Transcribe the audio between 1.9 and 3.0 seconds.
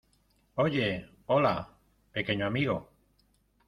pequeño amigo.